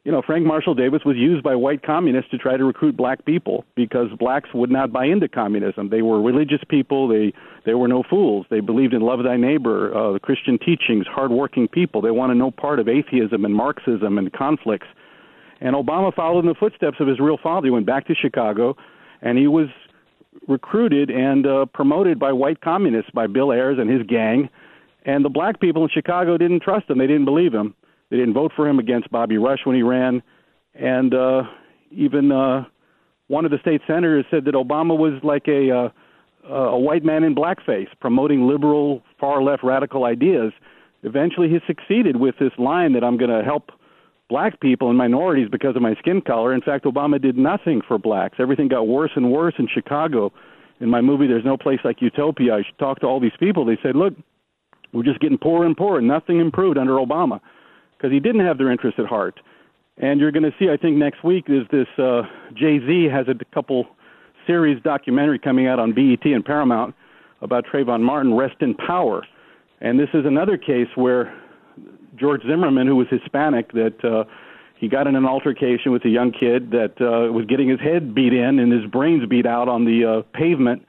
[0.04, 3.24] you know, Frank Marshall Davis was used by white communists to try to recruit black
[3.24, 5.88] people because blacks would not buy into communism.
[5.88, 7.08] They were religious people.
[7.08, 7.32] They
[7.64, 8.44] they were no fools.
[8.50, 12.02] They believed in love thy neighbor, uh, the Christian teachings, hardworking people.
[12.02, 14.86] They wanted no part of atheism and Marxism and conflicts.
[15.62, 17.66] And Obama followed in the footsteps of his real father.
[17.66, 18.76] He went back to Chicago,
[19.22, 19.68] and he was
[20.48, 24.48] recruited and uh, promoted by white communists, by Bill Ayers and his gang.
[25.04, 26.98] And the black people in Chicago didn't trust him.
[26.98, 27.74] They didn't believe him.
[28.10, 30.22] They didn't vote for him against Bobby Rush when he ran,
[30.74, 31.42] and uh,
[31.90, 32.64] even uh,
[33.28, 35.88] one of the state senators said that Obama was like a uh,
[36.48, 40.52] a white man in blackface, promoting liberal, far left, radical ideas.
[41.02, 43.70] Eventually, he succeeded with this line that I'm going to help
[44.28, 46.54] black people and minorities because of my skin color.
[46.54, 48.36] In fact, Obama did nothing for blacks.
[48.38, 50.32] Everything got worse and worse in Chicago.
[50.80, 53.64] In my movie, There's No Place Like Utopia, I talked to all these people.
[53.64, 54.14] They said, look,
[54.92, 56.00] we're just getting poorer and poorer.
[56.00, 57.40] Nothing improved under Obama
[57.96, 59.40] because he didn't have their interest at heart.
[59.98, 62.22] And you're going to see, I think, next week is this uh,
[62.54, 63.86] Jay Z has a couple
[64.46, 66.94] series documentary coming out on BET and Paramount
[67.40, 69.24] about Trayvon Martin, Rest in Power.
[69.80, 71.34] And this is another case where
[72.16, 74.24] George Zimmerman, who was Hispanic, that uh,
[74.76, 78.14] he got in an altercation with a young kid that uh, was getting his head
[78.14, 80.86] beat in and his brains beat out on the uh, pavement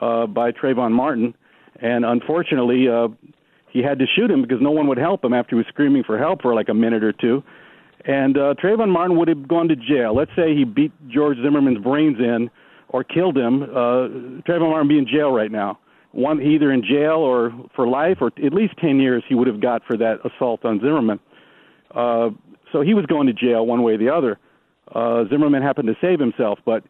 [0.00, 1.34] uh, by Trayvon Martin.
[1.80, 3.08] And unfortunately, uh,
[3.70, 6.04] he had to shoot him because no one would help him after he was screaming
[6.04, 7.42] for help for like a minute or two.
[8.04, 10.14] And uh, Trayvon Martin would have gone to jail.
[10.14, 12.48] Let's say he beat George Zimmerman's brains in
[12.88, 13.64] or killed him.
[13.64, 15.78] Uh, Trayvon Martin would be in jail right now.
[16.12, 19.60] One either in jail or for life, or at least ten years he would have
[19.60, 21.20] got for that assault on Zimmerman.
[21.94, 22.30] Uh,
[22.72, 24.38] so he was going to jail one way or the other.
[24.94, 26.84] Uh, Zimmerman happened to save himself, but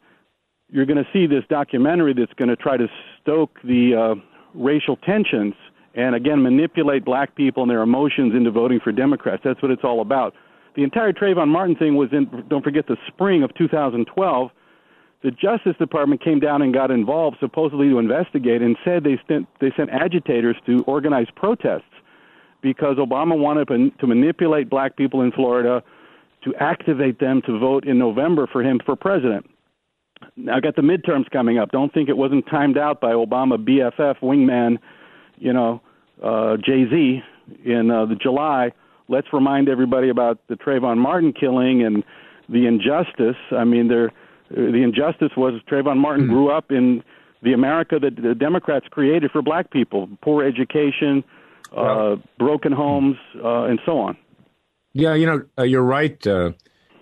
[0.71, 2.87] you're going to see this documentary that's going to try to
[3.21, 4.15] stoke the uh,
[4.55, 5.55] racial tensions
[5.95, 9.43] and again manipulate black people and their emotions into voting for Democrats.
[9.45, 10.35] That's what it's all about.
[10.77, 14.51] The entire Trayvon Martin thing was in, don't forget, the spring of 2012.
[15.23, 19.49] The Justice Department came down and got involved, supposedly to investigate, and said they sent,
[19.61, 21.83] they sent agitators to organize protests
[22.63, 25.83] because Obama wanted to manipulate black people in Florida
[26.45, 29.49] to activate them to vote in November for him for president.
[30.37, 31.71] Now, I got the midterms coming up.
[31.71, 34.79] Don't think it wasn't timed out by Obama BFF wingman,
[35.37, 35.81] you know,
[36.23, 37.23] uh, Jay Z
[37.65, 38.73] in uh, the July.
[39.09, 42.05] Let's remind everybody about the Trayvon Martin killing and
[42.49, 43.37] the injustice.
[43.53, 44.11] I mean, there,
[44.51, 46.35] the injustice was Trayvon Martin mm-hmm.
[46.35, 47.03] grew up in
[47.43, 51.25] the America that the Democrats created for black people: poor education,
[51.77, 54.17] uh, broken homes, uh, and so on.
[54.93, 56.53] Yeah, you know, uh, you're right, uh,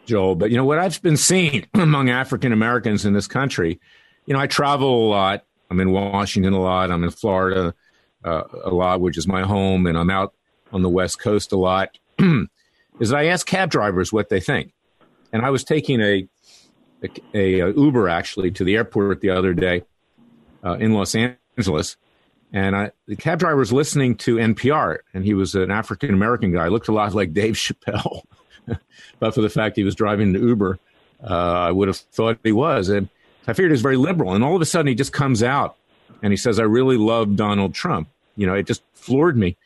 [0.07, 0.35] Joel.
[0.35, 3.81] But you know what I've been seeing among African Americans in this country.
[4.27, 5.45] You know, I travel a lot.
[5.71, 6.91] I'm in Washington a lot.
[6.91, 7.75] I'm in Florida
[8.25, 10.35] uh, a lot, which is my home, and I'm out
[10.73, 11.97] on the West Coast a lot.
[13.01, 14.73] is I ask cab drivers what they think,
[15.33, 16.29] and I was taking a
[17.03, 19.83] a, a Uber actually to the airport the other day
[20.65, 21.97] uh, in Los Angeles,
[22.53, 26.53] and I, the cab driver was listening to NPR, and he was an African American
[26.53, 26.69] guy.
[26.69, 28.23] Looked a lot like Dave Chappelle,
[29.19, 30.79] but for the fact he was driving the Uber,
[31.23, 32.89] uh, I would have thought he was.
[32.89, 33.09] And
[33.47, 34.35] I figured he was very liberal.
[34.35, 35.77] And all of a sudden, he just comes out
[36.23, 39.57] and he says, "I really love Donald Trump." You know, it just floored me.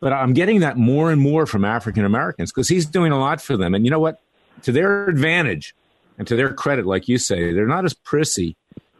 [0.00, 3.40] But I'm getting that more and more from African Americans because he's doing a lot
[3.40, 3.74] for them.
[3.74, 4.20] And you know what?
[4.62, 5.74] To their advantage
[6.18, 8.56] and to their credit, like you say, they're not as prissy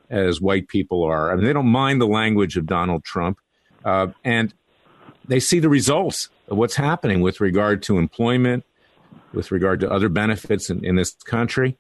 [0.08, 1.30] as white people are.
[1.30, 3.38] I mean, they don't mind the language of Donald Trump,
[3.84, 4.54] uh, and
[5.26, 8.64] they see the results of what's happening with regard to employment,
[9.32, 11.76] with regard to other benefits in, in this country.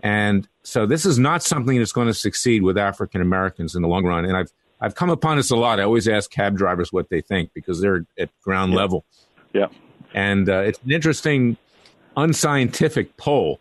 [0.00, 3.88] And so this is not something that's going to succeed with African Americans in the
[3.88, 4.24] long run.
[4.24, 5.80] And I've I've come upon this a lot.
[5.80, 8.78] I always ask cab drivers what they think because they're at ground yeah.
[8.78, 9.04] level.
[9.52, 9.66] Yeah.
[10.14, 11.56] And uh, it's an interesting,
[12.16, 13.60] unscientific poll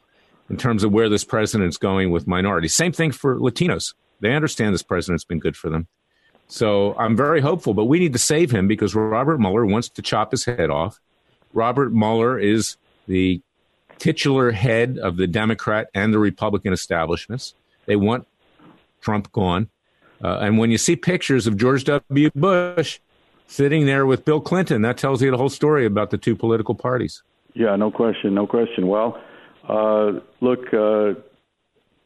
[0.49, 2.73] in terms of where this president's going with minorities.
[2.73, 3.93] Same thing for Latinos.
[4.19, 5.87] They understand this president's been good for them.
[6.47, 10.01] So I'm very hopeful, but we need to save him because Robert Mueller wants to
[10.01, 10.99] chop his head off.
[11.53, 13.41] Robert Mueller is the
[13.99, 17.53] titular head of the Democrat and the Republican establishments.
[17.85, 18.27] They want
[19.01, 19.69] Trump gone.
[20.23, 22.29] Uh, and when you see pictures of George W.
[22.33, 22.99] Bush
[23.47, 26.75] sitting there with Bill Clinton, that tells you the whole story about the two political
[26.75, 27.23] parties.
[27.53, 28.87] Yeah, no question, no question.
[28.87, 29.19] Well,
[29.67, 31.19] uh, look, uh,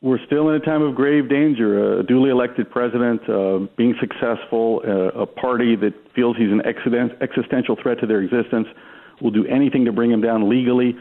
[0.01, 1.99] we're still in a time of grave danger.
[1.99, 7.77] A duly elected president uh, being successful, uh, a party that feels he's an existential
[7.81, 8.67] threat to their existence,
[9.21, 10.95] will do anything to bring him down legally,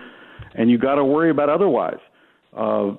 [0.55, 1.99] and you got to worry about otherwise.
[2.55, 2.92] Uh,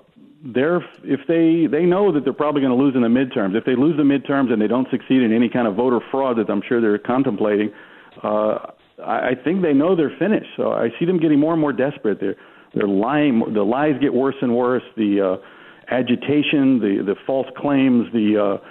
[0.44, 3.56] they're if they they know that they're probably going to lose in the midterms.
[3.56, 6.38] If they lose the midterms and they don't succeed in any kind of voter fraud
[6.38, 7.72] that I'm sure they're contemplating,
[8.24, 8.58] uh,
[9.06, 10.50] I, I think they know they're finished.
[10.58, 12.20] So I see them getting more and more desperate.
[12.20, 12.38] They're
[12.74, 13.44] they're lying.
[13.54, 14.84] The lies get worse and worse.
[14.96, 18.68] The uh, agitation, the the false claims, the uh,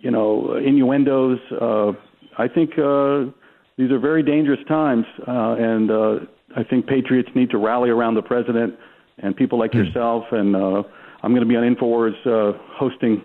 [0.00, 1.38] you know innuendos.
[1.52, 1.92] Uh,
[2.38, 3.30] I think uh,
[3.78, 6.18] these are very dangerous times, uh, and uh,
[6.56, 8.74] I think patriots need to rally around the president
[9.18, 9.86] and people like mm.
[9.86, 10.24] yourself.
[10.32, 10.82] And uh,
[11.22, 13.22] I'm going to be on Infowars uh, hosting,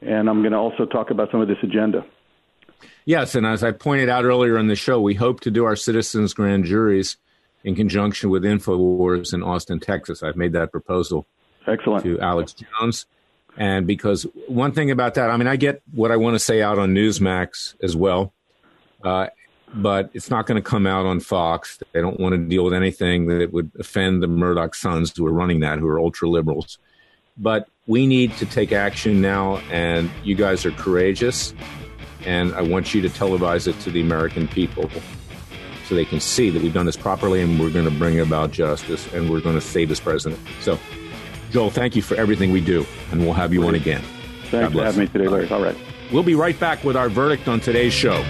[0.00, 2.04] and I'm going to also talk about some of this agenda.
[3.04, 5.76] Yes, and as I pointed out earlier in the show, we hope to do our
[5.76, 7.16] citizens' grand juries
[7.64, 10.22] in conjunction with Infowars in Austin, Texas.
[10.22, 11.26] I've made that proposal
[11.66, 12.04] Excellent.
[12.04, 13.06] to Alex Jones.
[13.56, 16.62] And because one thing about that, I mean, I get what I want to say
[16.62, 18.32] out on Newsmax as well,
[19.04, 19.26] uh,
[19.74, 21.78] but it's not going to come out on Fox.
[21.92, 25.32] They don't want to deal with anything that would offend the Murdoch sons who are
[25.32, 26.78] running that, who are ultra liberals.
[27.36, 31.54] But we need to take action now, and you guys are courageous.
[32.24, 34.88] And I want you to televise it to the American people
[35.92, 38.50] so they can see that we've done this properly and we're going to bring about
[38.50, 40.40] justice and we're going to save this president.
[40.62, 40.78] So,
[41.50, 44.02] Joel, thank you for everything we do, and we'll have you on again.
[44.44, 45.50] Thanks for having me today, Larry.
[45.50, 45.76] All right.
[46.10, 48.24] We'll be right back with our verdict on today's show.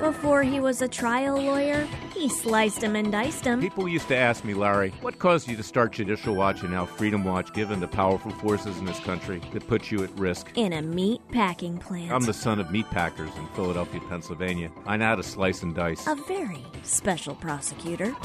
[0.00, 1.86] Before he was a trial lawyer,
[2.24, 3.60] he He sliced him and diced him.
[3.60, 6.86] People used to ask me, Larry, what caused you to start Judicial Watch and now
[6.86, 10.50] Freedom Watch, given the powerful forces in this country that put you at risk?
[10.54, 12.10] In a meat packing plant.
[12.10, 14.70] I'm the son of meat packers in Philadelphia, Pennsylvania.
[14.86, 16.06] I know how to slice and dice.
[16.06, 18.16] A very special prosecutor,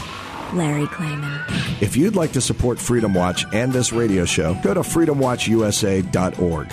[0.53, 1.81] Larry Klayman.
[1.81, 6.71] If you'd like to support Freedom Watch and this radio show, go to freedomwatchusa.org.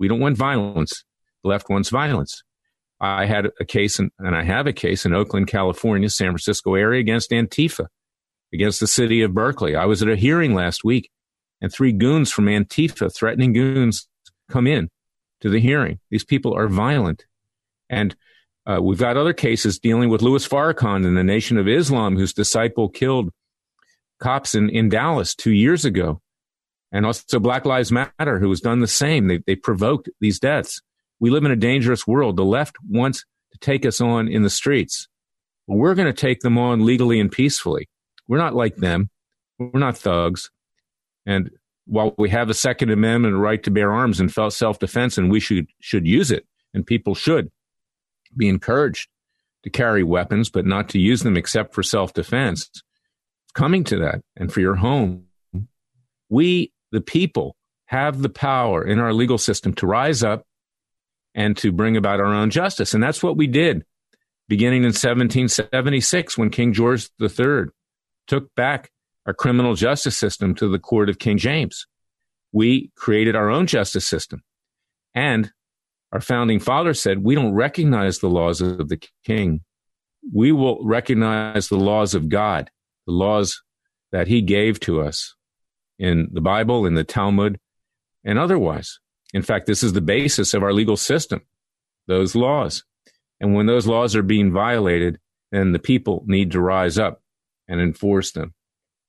[0.00, 1.04] We don't want violence.
[1.44, 2.42] The left wants violence.
[3.00, 6.74] I had a case, in, and I have a case in Oakland, California, San Francisco
[6.74, 7.86] area against Antifa,
[8.52, 9.76] against the city of Berkeley.
[9.76, 11.08] I was at a hearing last week,
[11.60, 14.08] and three goons from Antifa, threatening goons,
[14.50, 14.90] come in
[15.40, 16.00] to the hearing.
[16.10, 17.26] These people are violent.
[17.88, 18.16] And
[18.66, 22.32] uh, we've got other cases dealing with Louis Farrakhan and the Nation of Islam, whose
[22.32, 23.30] disciple killed
[24.18, 26.20] cops in, in Dallas two years ago.
[26.92, 29.28] And also Black Lives Matter, who has done the same.
[29.28, 30.80] They, they provoked these deaths.
[31.20, 32.36] We live in a dangerous world.
[32.36, 35.08] The left wants to take us on in the streets.
[35.66, 37.88] We're going to take them on legally and peacefully.
[38.28, 39.10] We're not like them.
[39.58, 40.50] We're not thugs.
[41.24, 41.50] And
[41.86, 45.40] while we have a Second Amendment right to bear arms and self defense, and we
[45.40, 47.50] should, should use it, and people should,
[48.36, 49.08] be encouraged
[49.64, 52.70] to carry weapons, but not to use them except for self defense.
[53.54, 55.24] Coming to that and for your home,
[56.28, 57.56] we, the people,
[57.86, 60.44] have the power in our legal system to rise up
[61.34, 62.94] and to bring about our own justice.
[62.94, 63.84] And that's what we did
[64.48, 67.66] beginning in 1776 when King George III
[68.26, 68.90] took back
[69.26, 71.86] our criminal justice system to the court of King James.
[72.52, 74.42] We created our own justice system.
[75.14, 75.50] And
[76.12, 79.60] our founding father said, we don't recognize the laws of the king.
[80.32, 82.70] We will recognize the laws of God,
[83.06, 83.62] the laws
[84.12, 85.34] that he gave to us
[85.98, 87.58] in the Bible, in the Talmud,
[88.24, 88.98] and otherwise.
[89.34, 91.42] In fact, this is the basis of our legal system,
[92.06, 92.84] those laws.
[93.40, 95.18] And when those laws are being violated,
[95.52, 97.22] then the people need to rise up
[97.68, 98.54] and enforce them.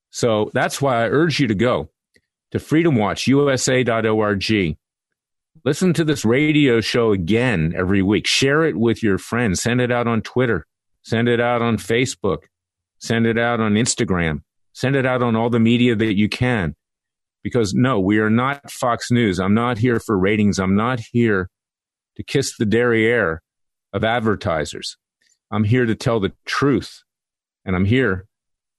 [0.10, 1.90] So that's why I urge you to go
[2.52, 4.78] to freedomwatchusa.org
[5.68, 8.26] Listen to this radio show again every week.
[8.26, 9.62] Share it with your friends.
[9.62, 10.66] Send it out on Twitter.
[11.04, 12.44] Send it out on Facebook.
[13.00, 14.44] Send it out on Instagram.
[14.72, 16.74] Send it out on all the media that you can.
[17.44, 19.42] Because no, we are not Fox News.
[19.42, 20.58] I'm not here for ratings.
[20.58, 21.50] I'm not here
[22.16, 23.42] to kiss the derriere
[23.92, 24.96] of advertisers.
[25.52, 27.04] I'm here to tell the truth
[27.66, 28.26] and I'm here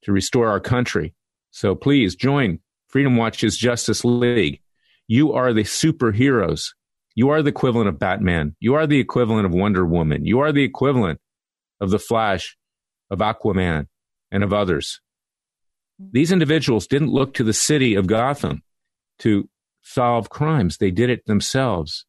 [0.04, 1.14] to restore our country.
[1.50, 4.62] So please join Freedom Watch's Justice League.
[5.06, 6.70] You are the superheroes.
[7.18, 8.54] You are the equivalent of Batman.
[8.60, 10.24] You are the equivalent of Wonder Woman.
[10.24, 11.18] You are the equivalent
[11.80, 12.56] of the Flash,
[13.10, 13.88] of Aquaman,
[14.30, 15.00] and of others.
[15.98, 18.62] These individuals didn't look to the city of Gotham
[19.18, 19.48] to
[19.82, 20.76] solve crimes.
[20.76, 22.06] They did it themselves.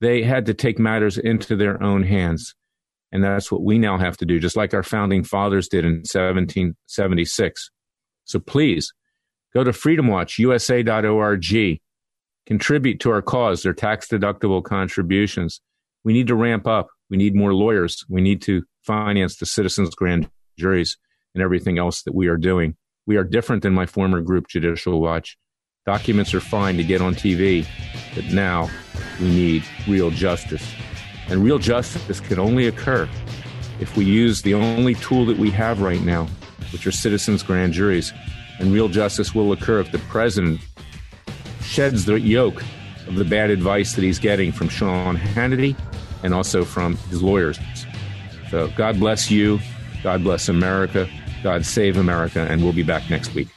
[0.00, 2.54] They had to take matters into their own hands.
[3.10, 6.04] And that's what we now have to do, just like our founding fathers did in
[6.12, 7.70] 1776.
[8.24, 8.92] So please
[9.52, 11.80] go to freedomwatchusa.org
[12.48, 15.60] contribute to our cause, their tax deductible contributions.
[16.02, 16.88] We need to ramp up.
[17.10, 18.06] We need more lawyers.
[18.08, 20.96] We need to finance the citizens' grand juries.
[21.34, 22.74] and everything else that we are doing.
[23.06, 25.36] We are different than my former group, Judicial Watch.
[25.84, 27.66] Documents are fine to get on TV,
[28.14, 28.70] but now
[29.20, 30.66] we need real justice.
[31.28, 33.06] And real justice can only occur
[33.78, 36.26] if we use the only tool that we have right now,
[36.72, 38.12] which are citizens' grand juries.
[38.58, 40.60] And real justice will occur if the president
[41.68, 42.62] sheds the yoke
[43.06, 45.76] of the bad advice that he's getting from Sean Hannity
[46.22, 47.58] and also from his lawyers.
[48.50, 49.60] So God bless you.
[50.02, 51.08] God bless America.
[51.42, 52.46] God save America.
[52.48, 53.48] And we'll be back next week.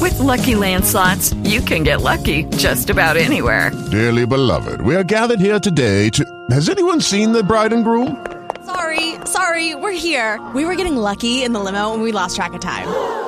[0.00, 3.70] With Lucky Land slots, you can get lucky just about anywhere.
[3.90, 6.24] Dearly beloved, we are gathered here today to.
[6.50, 8.24] Has anyone seen the bride and groom?
[8.64, 10.38] Sorry, sorry, we're here.
[10.54, 13.27] We were getting lucky in the limo and we lost track of time.